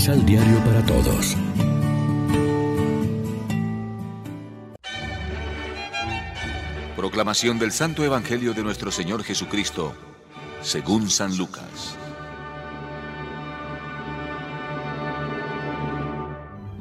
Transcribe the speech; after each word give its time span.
Misal 0.00 0.24
Diario 0.24 0.64
para 0.64 0.82
Todos. 0.86 1.36
Proclamación 6.96 7.58
del 7.58 7.70
Santo 7.70 8.02
Evangelio 8.02 8.54
de 8.54 8.62
nuestro 8.62 8.90
Señor 8.90 9.22
Jesucristo, 9.24 9.92
según 10.62 11.10
San 11.10 11.36
Lucas. 11.36 11.98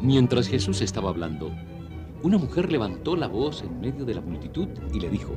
Mientras 0.02 0.48
Jesús 0.48 0.80
estaba 0.80 1.10
hablando, 1.10 1.52
una 2.24 2.38
mujer 2.38 2.72
levantó 2.72 3.18
la 3.18 3.28
voz 3.28 3.64
en 3.64 3.82
medio 3.82 4.06
de 4.06 4.14
la 4.14 4.22
multitud 4.22 4.70
y 4.94 5.00
le 5.02 5.10
dijo, 5.10 5.34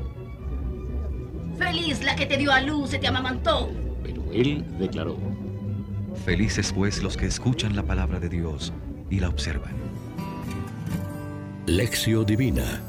Feliz 1.59 2.01
la 2.05 2.15
que 2.15 2.27
te 2.27 2.37
dio 2.37 2.53
a 2.53 2.61
luz 2.61 2.95
y 2.95 3.01
te 3.01 3.09
amamantó. 3.09 3.69
Pero 4.05 4.23
él 4.31 4.65
declaró, 4.79 5.17
Felices 6.25 6.73
pues 6.73 7.03
los 7.03 7.17
que 7.17 7.27
escuchan 7.27 7.75
la 7.75 7.83
palabra 7.83 8.21
de 8.21 8.29
Dios 8.29 8.73
y 9.11 9.19
la 9.19 9.29
observan. 9.29 9.73
Lección 11.67 12.27
Divina 12.27 12.83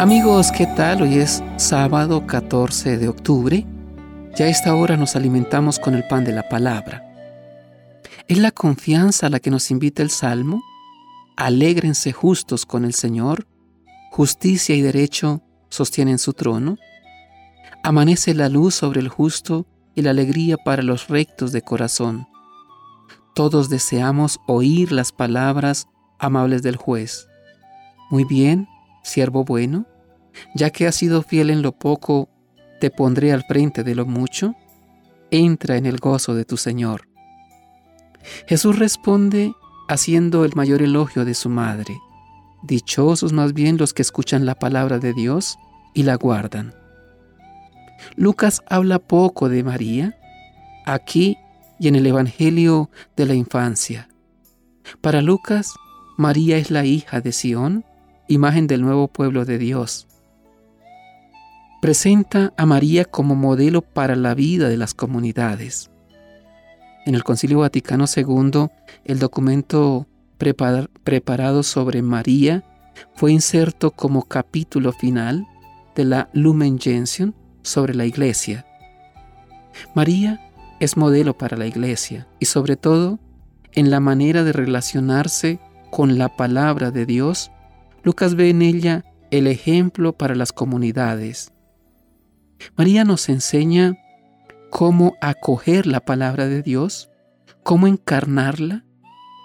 Amigos, 0.00 0.50
¿qué 0.50 0.66
tal? 0.66 1.02
Hoy 1.02 1.18
es 1.18 1.42
sábado 1.56 2.26
14 2.26 2.96
de 2.96 3.08
octubre. 3.08 3.66
Ya 4.34 4.46
a 4.46 4.48
esta 4.48 4.74
hora 4.74 4.96
nos 4.96 5.14
alimentamos 5.14 5.78
con 5.78 5.94
el 5.94 6.08
pan 6.08 6.24
de 6.24 6.32
la 6.32 6.48
palabra. 6.48 7.04
Es 8.26 8.38
la 8.38 8.50
confianza 8.50 9.26
a 9.26 9.28
la 9.30 9.40
que 9.40 9.50
nos 9.50 9.70
invita 9.70 10.02
el 10.02 10.08
Salmo. 10.08 10.62
Alégrense 11.36 12.12
justos 12.12 12.64
con 12.64 12.86
el 12.86 12.94
Señor. 12.94 13.46
Justicia 14.10 14.74
y 14.74 14.80
derecho 14.80 15.42
sostienen 15.68 16.18
su 16.18 16.32
trono. 16.32 16.78
Amanece 17.82 18.32
la 18.32 18.48
luz 18.48 18.74
sobre 18.74 19.00
el 19.00 19.08
justo 19.08 19.66
y 20.00 20.02
la 20.02 20.10
alegría 20.10 20.56
para 20.56 20.82
los 20.82 21.08
rectos 21.08 21.52
de 21.52 21.62
corazón. 21.62 22.26
Todos 23.34 23.68
deseamos 23.68 24.40
oír 24.46 24.92
las 24.92 25.12
palabras 25.12 25.86
amables 26.18 26.62
del 26.62 26.76
juez. 26.76 27.28
Muy 28.10 28.24
bien, 28.24 28.66
siervo 29.02 29.44
bueno, 29.44 29.86
ya 30.54 30.70
que 30.70 30.86
has 30.86 30.96
sido 30.96 31.22
fiel 31.22 31.50
en 31.50 31.62
lo 31.62 31.72
poco, 31.72 32.28
te 32.80 32.90
pondré 32.90 33.32
al 33.32 33.44
frente 33.44 33.84
de 33.84 33.94
lo 33.94 34.06
mucho. 34.06 34.54
Entra 35.30 35.76
en 35.76 35.86
el 35.86 35.98
gozo 35.98 36.34
de 36.34 36.44
tu 36.44 36.56
Señor. 36.56 37.08
Jesús 38.46 38.78
responde 38.78 39.52
haciendo 39.88 40.44
el 40.44 40.52
mayor 40.54 40.82
elogio 40.82 41.24
de 41.24 41.34
su 41.34 41.48
madre. 41.48 41.98
Dichosos 42.62 43.32
más 43.32 43.52
bien 43.52 43.76
los 43.76 43.92
que 43.94 44.02
escuchan 44.02 44.44
la 44.44 44.54
palabra 44.54 44.98
de 44.98 45.12
Dios 45.12 45.58
y 45.94 46.02
la 46.02 46.16
guardan. 46.16 46.79
Lucas 48.16 48.62
habla 48.66 48.98
poco 48.98 49.48
de 49.48 49.62
María, 49.62 50.18
aquí 50.86 51.38
y 51.78 51.88
en 51.88 51.96
el 51.96 52.06
Evangelio 52.06 52.90
de 53.16 53.26
la 53.26 53.34
infancia. 53.34 54.08
Para 55.00 55.22
Lucas, 55.22 55.74
María 56.16 56.58
es 56.58 56.70
la 56.70 56.84
hija 56.84 57.20
de 57.20 57.32
Sión, 57.32 57.84
imagen 58.28 58.66
del 58.66 58.82
nuevo 58.82 59.08
pueblo 59.08 59.44
de 59.44 59.58
Dios. 59.58 60.06
Presenta 61.80 62.52
a 62.56 62.66
María 62.66 63.04
como 63.06 63.34
modelo 63.34 63.80
para 63.80 64.14
la 64.16 64.34
vida 64.34 64.68
de 64.68 64.76
las 64.76 64.92
comunidades. 64.92 65.90
En 67.06 67.14
el 67.14 67.24
Concilio 67.24 67.60
Vaticano 67.60 68.04
II, 68.14 68.68
el 69.04 69.18
documento 69.18 70.06
preparado 70.36 71.62
sobre 71.62 72.02
María 72.02 72.64
fue 73.14 73.32
inserto 73.32 73.90
como 73.90 74.24
capítulo 74.24 74.92
final 74.92 75.46
de 75.94 76.04
la 76.04 76.28
Lumen 76.34 76.78
Gentium 76.78 77.32
sobre 77.62 77.94
la 77.94 78.04
Iglesia. 78.04 78.66
María 79.94 80.40
es 80.80 80.96
modelo 80.96 81.36
para 81.36 81.56
la 81.56 81.66
Iglesia 81.66 82.26
y 82.38 82.46
sobre 82.46 82.76
todo 82.76 83.18
en 83.72 83.90
la 83.90 84.00
manera 84.00 84.44
de 84.44 84.52
relacionarse 84.52 85.60
con 85.90 86.18
la 86.18 86.36
palabra 86.36 86.90
de 86.90 87.06
Dios, 87.06 87.50
Lucas 88.02 88.34
ve 88.34 88.50
en 88.50 88.62
ella 88.62 89.04
el 89.30 89.46
ejemplo 89.46 90.12
para 90.12 90.34
las 90.34 90.52
comunidades. 90.52 91.52
María 92.76 93.04
nos 93.04 93.28
enseña 93.28 93.96
cómo 94.70 95.14
acoger 95.20 95.86
la 95.86 96.00
palabra 96.00 96.46
de 96.46 96.62
Dios, 96.62 97.10
cómo 97.62 97.86
encarnarla, 97.86 98.84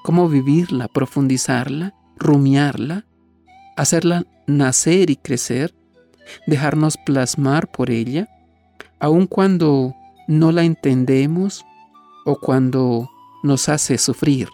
cómo 0.03 0.29
vivirla, 0.29 0.87
profundizarla, 0.87 1.93
rumiarla, 2.17 3.05
hacerla 3.75 4.25
nacer 4.47 5.09
y 5.09 5.15
crecer, 5.15 5.75
dejarnos 6.47 6.97
plasmar 7.05 7.71
por 7.71 7.89
ella, 7.89 8.29
aun 8.99 9.27
cuando 9.27 9.93
no 10.27 10.51
la 10.51 10.63
entendemos 10.63 11.65
o 12.25 12.39
cuando 12.39 13.09
nos 13.43 13.69
hace 13.69 13.97
sufrir. 13.97 14.49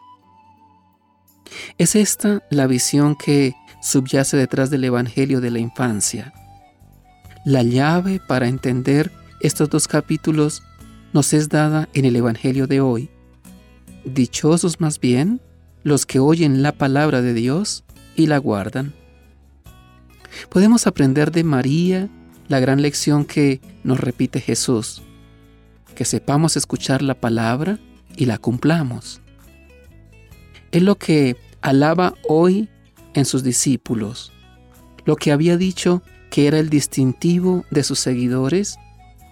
Es 1.78 1.96
esta 1.96 2.44
la 2.50 2.68
visión 2.68 3.16
que 3.16 3.54
subyace 3.82 4.38
detrás 4.38 4.70
del 4.70 4.84
Evangelio 4.84 5.42
de 5.42 5.52
la 5.52 5.60
infancia. 5.60 6.34
La 7.46 7.64
llave 7.64 8.20
para 8.26 8.48
entender 8.48 9.12
estos 9.40 9.70
dos 9.70 9.88
capítulos 9.88 10.64
nos 11.14 11.34
es 11.34 11.50
dada 11.50 11.90
en 11.94 12.06
el 12.06 12.16
Evangelio 12.16 12.68
de 12.68 12.82
hoy. 12.82 13.10
Dichosos 14.06 14.80
más 14.80 15.00
bien 15.00 15.42
los 15.84 16.06
que 16.06 16.20
oyen 16.20 16.62
la 16.62 16.72
palabra 16.74 17.22
de 17.22 17.34
Dios 17.34 17.84
y 18.16 18.28
la 18.28 18.38
guardan. 18.38 18.94
Podemos 20.50 20.88
aprender 20.88 21.32
de 21.32 21.44
María 21.44 22.10
la 22.48 22.60
gran 22.60 22.82
lección 22.82 23.26
que 23.26 23.62
nos 23.84 24.00
repite 24.00 24.42
Jesús, 24.42 25.04
que 25.96 26.06
sepamos 26.06 26.58
escuchar 26.58 27.02
la 27.02 27.16
palabra 27.16 27.80
y 28.16 28.26
la 28.26 28.38
cumplamos. 28.38 29.22
Es 30.72 30.82
lo 30.82 30.96
que 30.96 31.38
alaba 31.62 32.14
hoy 32.28 32.70
en 33.14 33.26
sus 33.26 33.44
discípulos, 33.44 34.32
lo 35.06 35.16
que 35.16 35.32
había 35.32 35.58
dicho 35.58 36.02
que 36.30 36.48
era 36.48 36.60
el 36.60 36.70
distintivo 36.70 37.66
de 37.72 37.84
sus 37.84 38.00
seguidores 38.00 38.78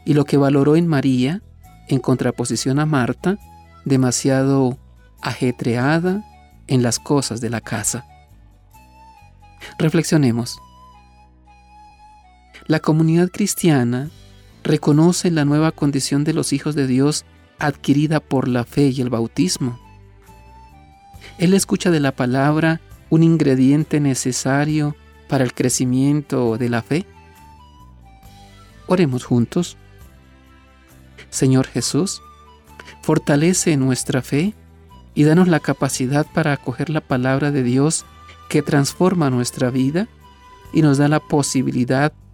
y 0.06 0.14
lo 0.14 0.26
que 0.26 0.38
valoró 0.38 0.76
en 0.76 0.88
María, 0.88 1.42
en 1.88 2.00
contraposición 2.00 2.80
a 2.80 2.86
Marta, 2.86 3.38
demasiado 3.86 4.78
ajetreada 5.22 6.24
en 6.68 6.84
las 6.84 7.00
cosas 7.00 7.42
de 7.42 7.50
la 7.50 7.62
casa. 7.62 8.06
Reflexionemos. 9.78 10.60
La 12.70 12.80
comunidad 12.80 13.32
cristiana 13.32 14.12
reconoce 14.64 15.32
la 15.32 15.44
nueva 15.44 15.72
condición 15.72 16.24
de 16.24 16.34
los 16.34 16.54
hijos 16.54 16.76
de 16.76 16.86
Dios 16.86 17.26
adquirida 17.58 18.20
por 18.20 18.48
la 18.48 18.64
fe 18.64 18.90
y 18.90 19.02
el 19.02 19.10
bautismo. 19.10 19.80
Él 21.40 21.56
escucha 21.56 21.90
de 21.90 22.00
la 22.00 22.12
palabra 22.12 22.80
un 23.10 23.24
ingrediente 23.24 24.00
necesario 24.00 24.96
para 25.28 25.44
el 25.44 25.56
crecimiento 25.56 26.60
de 26.60 26.70
la 26.70 26.84
fe. 26.84 27.08
Oremos 28.86 29.24
juntos. 29.24 29.76
Señor 31.32 31.66
Jesús, 31.66 32.22
fortalece 33.02 33.78
nuestra 33.78 34.22
fe 34.22 34.54
y 35.16 35.24
danos 35.24 35.48
la 35.48 35.60
capacidad 35.60 36.28
para 36.32 36.54
acoger 36.54 36.92
la 36.92 37.02
palabra 37.02 37.50
de 37.50 37.64
Dios 37.64 38.06
que 38.48 38.62
transforma 38.62 39.32
nuestra 39.32 39.72
vida 39.72 40.08
y 40.72 40.84
nos 40.84 41.00
da 41.00 41.08
la 41.08 41.20
posibilidad 41.20 42.12
de 42.12 42.29